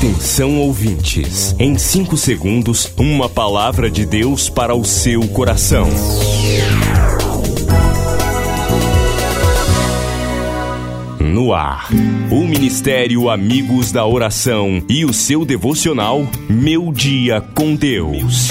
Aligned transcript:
Atenção 0.00 0.56
ouvintes, 0.56 1.54
em 1.58 1.76
5 1.76 2.16
segundos, 2.16 2.90
uma 2.96 3.28
palavra 3.28 3.90
de 3.90 4.06
Deus 4.06 4.48
para 4.48 4.74
o 4.74 4.82
seu 4.82 5.28
coração. 5.28 5.86
No 11.20 11.52
ar, 11.52 11.90
o 12.30 12.46
Ministério 12.46 13.28
Amigos 13.28 13.92
da 13.92 14.06
Oração 14.06 14.82
e 14.88 15.04
o 15.04 15.12
seu 15.12 15.44
devocional 15.44 16.26
Meu 16.48 16.90
Dia 16.94 17.42
com 17.54 17.74
Deus. 17.74 18.48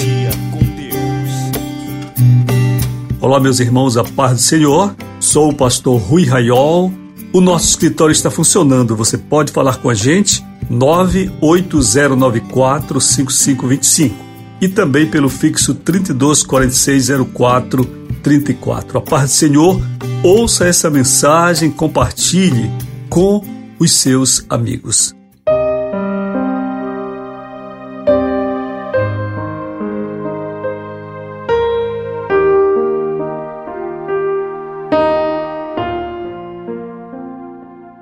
Olá, 3.20 3.40
meus 3.40 3.60
irmãos, 3.60 3.98
a 3.98 4.04
paz 4.04 4.34
do 4.34 4.42
Senhor. 4.42 4.96
Sou 5.20 5.50
o 5.50 5.56
pastor 5.56 6.00
Rui 6.00 6.26
Raiol. 6.26 6.94
O 7.34 7.42
nosso 7.42 7.70
escritório 7.70 8.14
está 8.14 8.30
funcionando. 8.30 8.96
Você 8.96 9.18
pode 9.18 9.52
falar 9.52 9.78
com 9.78 9.90
a 9.90 9.96
gente 9.96 10.48
98094 10.70 13.02
5525 13.02 14.16
e 14.62 14.68
também 14.68 15.10
pelo 15.10 15.30
fixo 15.30 15.74
324604 15.74 18.00
34. 18.22 18.98
A 18.98 19.02
paz 19.02 19.32
do 19.32 19.36
Senhor, 19.36 19.82
ouça 20.24 20.66
essa 20.66 20.90
mensagem, 20.90 21.72
compartilhe 21.72 22.70
com 23.10 23.42
os 23.80 23.94
seus 23.94 24.46
amigos. 24.50 25.16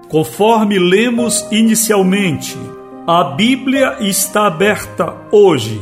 Conforme 0.09 0.79
lemos 0.79 1.45
inicialmente, 1.51 2.57
a 3.05 3.25
Bíblia 3.25 3.97
está 3.99 4.47
aberta 4.47 5.13
hoje 5.33 5.81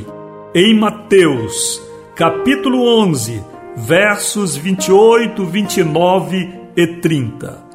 em 0.56 0.74
Mateus, 0.76 1.80
capítulo 2.16 2.88
11, 3.02 3.44
versos 3.76 4.56
28, 4.56 5.46
29 5.46 6.50
e 6.76 6.88
30. 6.88 7.66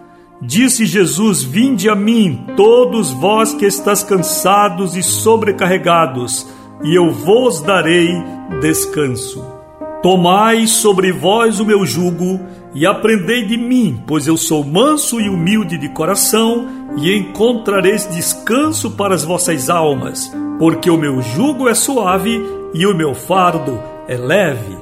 Disse 0.42 0.86
Jesus: 0.86 1.44
Vinde 1.44 1.88
a 1.88 1.94
mim, 1.94 2.46
todos 2.56 3.12
vós 3.12 3.54
que 3.54 3.66
estáis 3.66 4.02
cansados 4.02 4.96
e 4.96 5.04
sobrecarregados, 5.04 6.48
e 6.82 6.96
eu 6.96 7.12
vos 7.12 7.60
darei 7.60 8.10
descanso. 8.60 9.44
Tomai 10.02 10.66
sobre 10.66 11.12
vós 11.12 11.60
o 11.60 11.64
meu 11.64 11.86
jugo 11.86 12.40
e 12.74 12.86
aprendei 12.86 13.44
de 13.44 13.56
mim, 13.56 14.02
pois 14.06 14.26
eu 14.26 14.36
sou 14.36 14.64
manso 14.64 15.20
e 15.20 15.28
humilde 15.28 15.76
de 15.76 15.88
coração, 15.88 16.68
e 16.96 17.16
encontrareis 17.16 18.08
descanso 18.08 18.92
para 18.92 19.14
as 19.14 19.24
vossas 19.24 19.68
almas, 19.68 20.32
porque 20.58 20.90
o 20.90 20.96
meu 20.96 21.20
jugo 21.22 21.68
é 21.68 21.74
suave 21.74 22.40
e 22.74 22.86
o 22.86 22.94
meu 22.94 23.14
fardo 23.14 23.80
é 24.06 24.16
leve. 24.16 24.76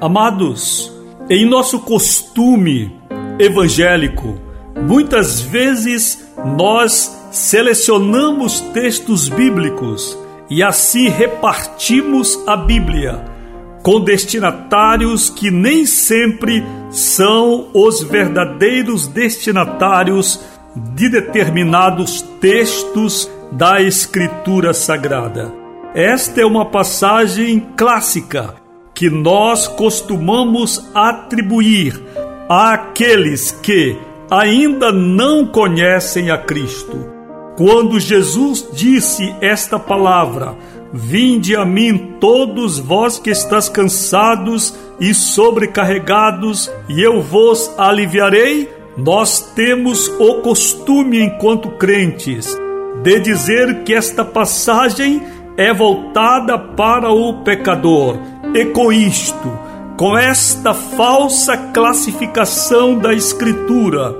Amados, 0.00 0.92
em 1.28 1.44
nosso 1.44 1.80
costume 1.80 2.96
evangélico, 3.38 4.38
muitas 4.86 5.40
vezes 5.40 6.28
nós 6.56 7.16
selecionamos 7.30 8.60
textos 8.60 9.28
bíblicos 9.28 10.16
e 10.48 10.62
assim 10.62 11.08
repartimos 11.08 12.38
a 12.46 12.56
Bíblia 12.56 13.37
com 13.82 14.00
destinatários 14.00 15.30
que 15.30 15.50
nem 15.50 15.86
sempre 15.86 16.64
são 16.90 17.68
os 17.72 18.02
verdadeiros 18.02 19.06
destinatários 19.06 20.40
de 20.74 21.08
determinados 21.08 22.22
textos 22.40 23.30
da 23.50 23.80
Escritura 23.80 24.74
Sagrada. 24.74 25.52
Esta 25.94 26.42
é 26.42 26.46
uma 26.46 26.66
passagem 26.66 27.66
clássica 27.76 28.54
que 28.94 29.08
nós 29.08 29.66
costumamos 29.68 30.90
atribuir 30.94 32.00
àqueles 32.48 33.52
que 33.52 33.96
ainda 34.30 34.92
não 34.92 35.46
conhecem 35.46 36.30
a 36.30 36.38
Cristo. 36.38 37.18
Quando 37.56 37.98
Jesus 37.98 38.68
disse 38.72 39.34
esta 39.40 39.78
palavra, 39.78 40.54
Vinde 40.92 41.54
a 41.54 41.64
mim 41.64 42.14
todos 42.18 42.78
vós 42.78 43.18
que 43.18 43.30
estáis 43.30 43.68
cansados 43.68 44.74
e 44.98 45.12
sobrecarregados, 45.12 46.70
e 46.88 47.02
eu 47.02 47.20
vos 47.20 47.70
aliviarei. 47.76 48.68
Nós 48.96 49.52
temos 49.54 50.08
o 50.18 50.40
costume, 50.40 51.20
enquanto 51.20 51.70
crentes, 51.72 52.56
de 53.02 53.20
dizer 53.20 53.84
que 53.84 53.94
esta 53.94 54.24
passagem 54.24 55.22
é 55.56 55.72
voltada 55.72 56.58
para 56.58 57.10
o 57.12 57.42
pecador, 57.42 58.18
e 58.54 58.64
com 58.66 58.92
isto, 58.92 59.58
com 59.96 60.16
esta 60.16 60.72
falsa 60.72 61.56
classificação 61.56 62.98
da 62.98 63.12
Escritura, 63.12 64.16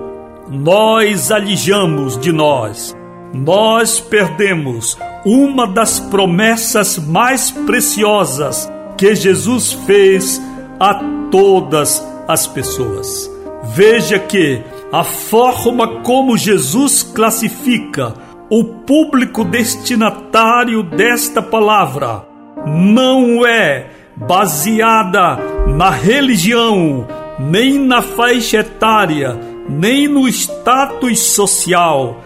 nós 0.49 1.31
alijamos 1.31 2.19
de 2.19 2.31
nós 2.31 2.97
nós 3.33 4.00
perdemos 4.00 4.97
uma 5.25 5.66
das 5.66 6.00
promessas 6.00 6.99
mais 6.99 7.50
preciosas 7.50 8.71
que 8.97 9.15
Jesus 9.15 9.72
fez 9.72 10.41
a 10.81 10.94
todas 11.31 12.05
as 12.27 12.47
pessoas. 12.47 13.31
Veja 13.75 14.19
que 14.19 14.62
a 14.91 15.05
forma 15.05 16.00
como 16.03 16.37
Jesus 16.37 17.03
classifica 17.03 18.15
o 18.50 18.65
público 18.65 19.45
destinatário 19.45 20.83
desta 20.83 21.43
palavra 21.43 22.25
não 22.66 23.47
é 23.47 23.91
baseada 24.16 25.39
na 25.69 25.91
religião, 25.91 27.06
nem 27.39 27.78
na 27.78 28.00
faixa 28.00 28.59
etária, 28.59 29.39
nem 29.69 30.09
no 30.09 30.27
status 30.27 31.21
social 31.21 32.22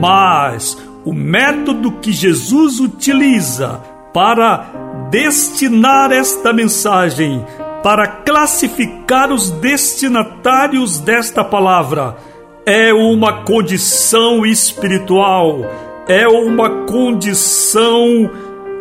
mas 0.00 0.76
o 1.04 1.12
método 1.12 1.92
que 1.92 2.12
Jesus 2.12 2.80
utiliza 2.80 3.80
para 4.12 4.66
destinar 5.10 6.12
esta 6.12 6.52
mensagem, 6.52 7.44
para 7.82 8.06
classificar 8.06 9.32
os 9.32 9.50
destinatários 9.50 10.98
desta 11.00 11.42
palavra, 11.44 12.16
é 12.64 12.92
uma 12.92 13.42
condição 13.44 14.46
espiritual, 14.46 15.66
é 16.06 16.28
uma 16.28 16.84
condição 16.86 18.30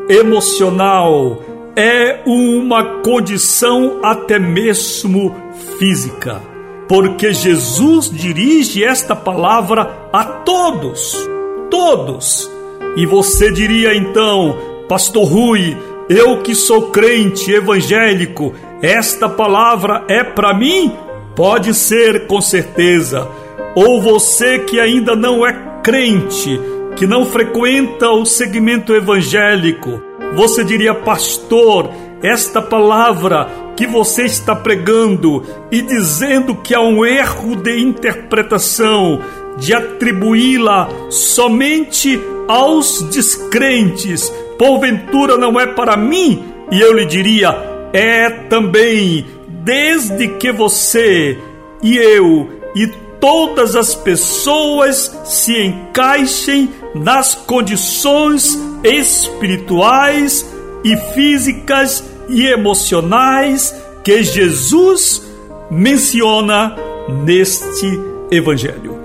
emocional, 0.07 1.41
é 1.75 2.19
uma 2.25 2.83
condição 3.01 3.99
até 4.03 4.37
mesmo 4.37 5.35
física 5.79 6.50
porque 6.91 7.31
Jesus 7.31 8.11
dirige 8.11 8.83
esta 8.83 9.15
palavra 9.15 10.09
a 10.11 10.25
todos, 10.25 11.25
todos. 11.69 12.51
E 12.97 13.05
você 13.05 13.49
diria 13.49 13.95
então, 13.95 14.57
Pastor 14.89 15.23
Rui, 15.23 15.77
eu 16.09 16.41
que 16.41 16.53
sou 16.53 16.89
crente 16.89 17.49
evangélico, 17.49 18.53
esta 18.81 19.29
palavra 19.29 20.03
é 20.09 20.21
para 20.21 20.53
mim? 20.53 20.91
Pode 21.33 21.73
ser, 21.73 22.27
com 22.27 22.41
certeza. 22.41 23.25
Ou 23.73 24.01
você 24.01 24.59
que 24.59 24.77
ainda 24.77 25.15
não 25.15 25.47
é 25.47 25.79
crente, 25.81 26.59
que 26.97 27.07
não 27.07 27.25
frequenta 27.25 28.11
o 28.11 28.25
segmento 28.25 28.93
evangélico, 28.93 30.01
você 30.35 30.61
diria, 30.61 30.93
pastor, 30.93 31.89
esta 32.21 32.61
palavra 32.61 33.70
que 33.81 33.87
você 33.87 34.25
está 34.25 34.55
pregando 34.55 35.43
e 35.71 35.81
dizendo 35.81 36.53
que 36.53 36.75
há 36.75 36.79
um 36.79 37.03
erro 37.03 37.55
de 37.55 37.79
interpretação, 37.79 39.19
de 39.57 39.73
atribuí-la 39.73 40.87
somente 41.09 42.21
aos 42.47 43.01
descrentes, 43.09 44.31
porventura 44.55 45.35
não 45.35 45.59
é 45.59 45.65
para 45.65 45.97
mim? 45.97 46.43
E 46.71 46.79
eu 46.79 46.93
lhe 46.93 47.07
diria: 47.07 47.57
é 47.91 48.29
também, 48.29 49.25
desde 49.47 50.27
que 50.27 50.51
você 50.51 51.39
e 51.81 51.97
eu 51.97 52.49
e 52.75 52.85
todas 53.19 53.75
as 53.75 53.95
pessoas 53.95 55.21
se 55.25 55.59
encaixem 55.59 56.69
nas 56.93 57.33
condições 57.33 58.59
espirituais 58.83 60.45
e 60.83 60.95
físicas 61.15 62.10
e 62.31 62.47
emocionais 62.47 63.75
que 64.03 64.23
Jesus 64.23 65.21
menciona 65.69 66.75
neste 67.23 67.87
Evangelho. 68.31 68.97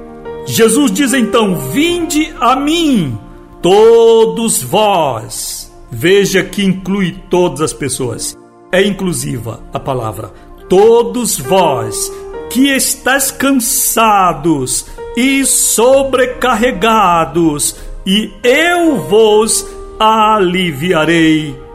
Jesus 0.46 0.90
diz 0.92 1.12
então: 1.12 1.56
Vinde 1.70 2.34
a 2.40 2.56
mim, 2.56 3.18
todos 3.60 4.62
vós. 4.62 5.70
Veja 5.90 6.42
que 6.42 6.64
inclui 6.64 7.20
todas 7.30 7.60
as 7.60 7.72
pessoas. 7.72 8.36
É 8.72 8.82
inclusiva 8.82 9.60
a 9.72 9.80
palavra. 9.80 10.32
Todos 10.68 11.38
vós 11.38 12.12
que 12.50 12.68
estáis 12.68 13.30
cansados 13.30 14.86
e 15.16 15.46
sobrecarregados, 15.46 17.76
e 18.04 18.32
eu 18.42 18.96
vos 18.96 19.64
aliviarei. 19.98 21.65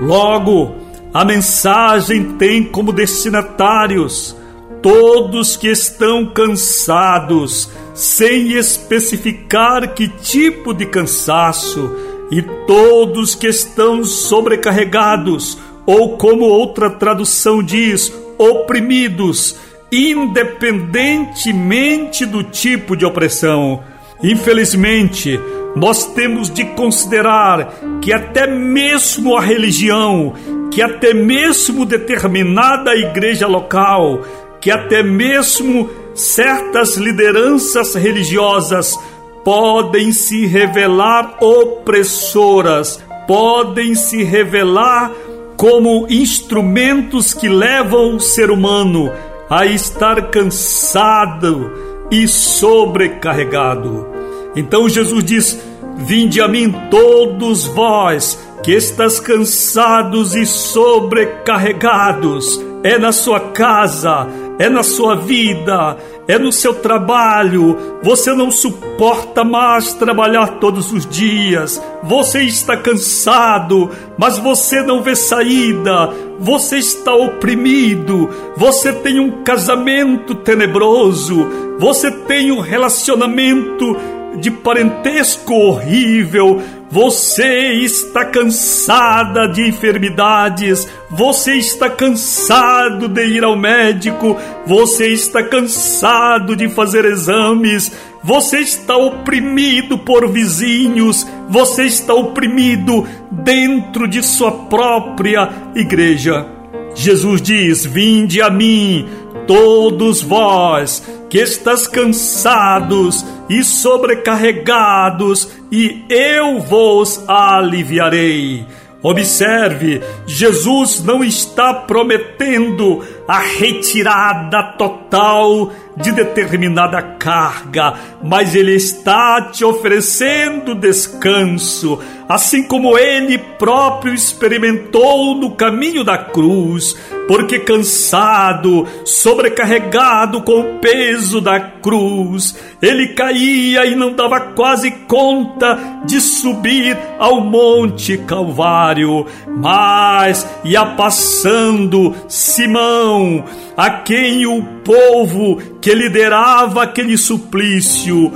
Logo, 0.00 0.74
a 1.12 1.24
mensagem 1.24 2.36
tem 2.36 2.64
como 2.64 2.92
destinatários 2.92 4.36
todos 4.82 5.56
que 5.56 5.68
estão 5.68 6.26
cansados, 6.26 7.70
sem 7.92 8.52
especificar 8.52 9.94
que 9.94 10.06
tipo 10.06 10.72
de 10.72 10.86
cansaço, 10.86 11.90
e 12.30 12.40
todos 12.66 13.34
que 13.34 13.48
estão 13.48 14.04
sobrecarregados, 14.04 15.58
ou 15.84 16.16
como 16.16 16.44
outra 16.44 16.88
tradução 16.88 17.60
diz, 17.62 18.12
oprimidos, 18.38 19.56
independentemente 19.90 22.24
do 22.24 22.44
tipo 22.44 22.96
de 22.96 23.04
opressão. 23.04 23.82
Infelizmente, 24.22 25.38
nós 25.74 26.06
temos 26.14 26.50
de 26.50 26.64
considerar 26.64 27.74
que 28.00 28.12
até 28.12 28.46
mesmo 28.46 29.36
a 29.36 29.40
religião, 29.40 30.32
que 30.70 30.80
até 30.80 31.12
mesmo 31.12 31.84
determinada 31.84 32.94
igreja 32.94 33.46
local, 33.46 34.22
que 34.60 34.70
até 34.70 35.02
mesmo 35.02 35.90
certas 36.14 36.96
lideranças 36.96 37.94
religiosas 37.94 38.98
podem 39.44 40.12
se 40.12 40.46
revelar 40.46 41.36
opressoras, 41.40 43.02
podem 43.28 43.94
se 43.94 44.24
revelar 44.24 45.12
como 45.56 46.06
instrumentos 46.08 47.34
que 47.34 47.48
levam 47.48 48.16
o 48.16 48.20
ser 48.20 48.50
humano 48.50 49.12
a 49.48 49.66
estar 49.66 50.30
cansado 50.30 51.85
e 52.10 52.26
sobrecarregado. 52.28 54.06
Então 54.54 54.86
Jesus 54.88 55.24
diz: 55.24 55.58
Vinde 55.96 56.40
a 56.40 56.48
mim 56.48 56.72
todos 56.90 57.66
vós 57.66 58.38
que 58.62 58.72
estás 58.72 59.20
cansados 59.20 60.34
e 60.34 60.44
sobrecarregados. 60.44 62.60
É 62.82 62.98
na 62.98 63.12
sua 63.12 63.40
casa, 63.40 64.26
é 64.58 64.68
na 64.68 64.82
sua 64.82 65.14
vida, 65.14 65.96
é 66.26 66.38
no 66.38 66.50
seu 66.50 66.74
trabalho. 66.74 67.76
Você 68.02 68.32
não 68.32 68.50
suporta 68.50 69.44
mais 69.44 69.92
trabalhar 69.94 70.58
todos 70.58 70.92
os 70.92 71.06
dias. 71.06 71.82
Você 72.02 72.42
está 72.42 72.76
cansado, 72.76 73.90
mas 74.18 74.38
você 74.38 74.82
não 74.82 75.02
vê 75.02 75.14
saída. 75.14 76.10
Você 76.38 76.78
está 76.78 77.14
oprimido. 77.14 78.30
Você 78.56 78.92
tem 78.92 79.20
um 79.20 79.42
casamento 79.42 80.34
tenebroso. 80.34 81.46
Você 81.78 82.10
tem 82.10 82.50
um 82.50 82.60
relacionamento 82.60 83.96
de 84.36 84.50
parentesco 84.50 85.54
horrível, 85.54 86.60
você 86.90 87.72
está 87.72 88.24
cansada 88.24 89.48
de 89.48 89.68
enfermidades, 89.68 90.88
você 91.10 91.54
está 91.54 91.90
cansado 91.90 93.08
de 93.08 93.24
ir 93.24 93.42
ao 93.42 93.56
médico, 93.56 94.36
você 94.64 95.08
está 95.08 95.42
cansado 95.42 96.54
de 96.54 96.68
fazer 96.68 97.04
exames, 97.04 97.90
você 98.22 98.60
está 98.60 98.96
oprimido 98.96 99.98
por 99.98 100.28
vizinhos, 100.28 101.26
você 101.48 101.84
está 101.84 102.14
oprimido 102.14 103.06
dentro 103.30 104.06
de 104.06 104.22
sua 104.22 104.52
própria 104.52 105.50
igreja. 105.74 106.46
Jesus 106.94 107.42
diz: 107.42 107.84
Vinde 107.84 108.40
a 108.40 108.48
mim, 108.48 109.06
todos 109.46 110.22
vós 110.22 111.02
que 111.28 111.38
estás 111.38 111.86
cansados 111.86 113.24
e 113.48 113.62
sobrecarregados, 113.62 115.48
e 115.70 116.04
eu 116.08 116.60
vos 116.60 117.22
aliviarei. 117.28 118.66
Observe, 119.02 120.02
Jesus 120.26 121.04
não 121.04 121.22
está 121.22 121.72
prometendo 121.72 123.04
a 123.28 123.38
retirada 123.38 124.74
total 124.76 125.70
de 125.96 126.12
determinada 126.12 127.00
carga, 127.02 127.94
mas 128.22 128.54
Ele 128.54 128.74
está 128.74 129.50
te 129.50 129.64
oferecendo 129.64 130.74
descanso, 130.74 131.98
assim 132.28 132.62
como 132.64 132.98
Ele 132.98 133.38
próprio 133.38 134.12
experimentou 134.12 135.34
no 135.34 135.52
caminho 135.52 136.04
da 136.04 136.18
cruz, 136.18 136.94
porque 137.26 137.58
cansado, 137.60 138.86
sobrecarregado 139.04 140.42
com 140.42 140.60
o 140.60 140.78
peso 140.78 141.40
da 141.40 141.58
cruz, 141.58 142.56
Ele 142.82 143.08
caía 143.08 143.86
e 143.86 143.96
não 143.96 144.12
dava 144.12 144.40
quase 144.40 144.90
conta 144.90 145.78
de 146.04 146.20
subir 146.20 146.96
ao 147.18 147.40
Monte 147.40 148.18
Calvário, 148.18 149.26
mas 149.46 150.46
ia 150.62 150.84
passando 150.84 152.14
Simão, 152.28 153.44
a 153.76 153.90
quem 153.90 154.46
o 154.46 154.62
povo 154.82 155.60
que 155.80 155.92
liderava 155.94 156.82
aquele 156.82 157.18
suplício 157.18 158.32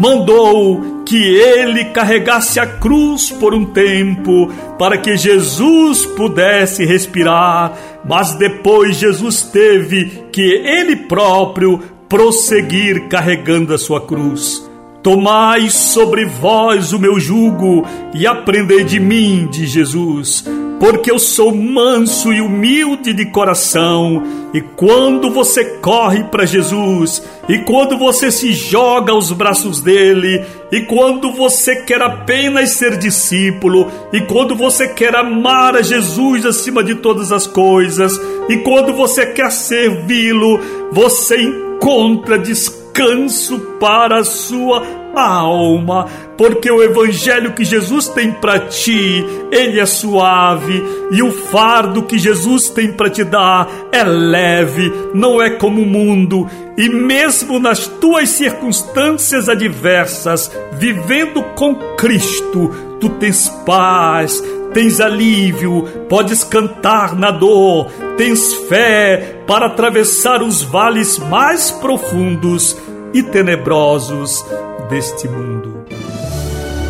mandou 0.00 1.02
que 1.04 1.16
ele 1.16 1.86
carregasse 1.86 2.58
a 2.58 2.66
cruz 2.66 3.30
por 3.30 3.54
um 3.54 3.64
tempo 3.64 4.50
para 4.78 4.96
que 4.96 5.16
Jesus 5.16 6.06
pudesse 6.06 6.84
respirar, 6.84 7.72
mas 8.04 8.34
depois 8.34 8.96
Jesus 8.96 9.42
teve 9.42 10.24
que 10.32 10.42
ele 10.42 10.96
próprio 10.96 11.82
prosseguir 12.08 13.08
carregando 13.08 13.74
a 13.74 13.78
sua 13.78 14.00
cruz. 14.00 14.68
Tomai 15.02 15.68
sobre 15.68 16.24
vós 16.24 16.92
o 16.92 16.98
meu 16.98 17.20
jugo 17.20 17.84
e 18.14 18.26
aprendei 18.26 18.84
de 18.84 18.98
mim, 18.98 19.46
de 19.50 19.66
Jesus 19.66 20.44
porque 20.78 21.10
eu 21.10 21.18
sou 21.18 21.54
manso 21.54 22.32
e 22.32 22.40
humilde 22.40 23.12
de 23.12 23.26
coração. 23.26 24.22
E 24.52 24.60
quando 24.60 25.30
você 25.30 25.64
corre 25.80 26.24
para 26.24 26.46
Jesus, 26.46 27.22
e 27.48 27.58
quando 27.58 27.98
você 27.98 28.30
se 28.30 28.52
joga 28.52 29.12
aos 29.12 29.32
braços 29.32 29.80
dele, 29.80 30.44
e 30.70 30.82
quando 30.82 31.32
você 31.32 31.76
quer 31.82 32.02
apenas 32.02 32.70
ser 32.70 32.96
discípulo, 32.98 33.90
e 34.12 34.20
quando 34.20 34.54
você 34.54 34.88
quer 34.88 35.16
amar 35.16 35.76
a 35.76 35.82
Jesus 35.82 36.46
acima 36.46 36.84
de 36.84 36.94
todas 36.96 37.32
as 37.32 37.46
coisas, 37.46 38.20
e 38.48 38.58
quando 38.58 38.92
você 38.92 39.26
quer 39.26 39.50
servi-lo, 39.50 40.60
você 40.92 41.36
encontra 41.40 42.38
descanso 42.38 43.58
para 43.80 44.18
a 44.18 44.24
sua 44.24 45.03
alma, 45.22 46.06
porque 46.36 46.70
o 46.70 46.82
evangelho 46.82 47.52
que 47.52 47.64
Jesus 47.64 48.08
tem 48.08 48.32
para 48.32 48.58
ti, 48.58 49.24
ele 49.50 49.78
é 49.78 49.86
suave, 49.86 50.82
e 51.10 51.22
o 51.22 51.30
fardo 51.30 52.02
que 52.02 52.18
Jesus 52.18 52.68
tem 52.68 52.92
para 52.92 53.10
te 53.10 53.24
dar 53.24 53.68
é 53.92 54.02
leve, 54.02 54.92
não 55.14 55.40
é 55.40 55.50
como 55.50 55.82
o 55.82 55.86
mundo. 55.86 56.48
E 56.76 56.88
mesmo 56.88 57.60
nas 57.60 57.86
tuas 57.86 58.30
circunstâncias 58.30 59.48
adversas, 59.48 60.50
vivendo 60.72 61.42
com 61.54 61.74
Cristo, 61.96 62.70
tu 63.00 63.08
tens 63.10 63.48
paz, 63.64 64.42
tens 64.72 65.00
alívio, 65.00 65.84
podes 66.08 66.42
cantar 66.42 67.14
na 67.14 67.30
dor, 67.30 67.86
tens 68.16 68.52
fé 68.68 69.42
para 69.46 69.66
atravessar 69.66 70.42
os 70.42 70.62
vales 70.62 71.18
mais 71.18 71.70
profundos 71.70 72.76
e 73.12 73.22
tenebrosos 73.22 74.44
deste 74.88 75.28
mundo. 75.28 75.84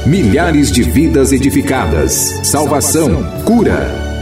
Milhares 0.07 0.71
de 0.71 0.83
vidas 0.83 1.33
edificadas, 1.33 2.13
salvação, 2.43 3.23
cura. 3.45 4.14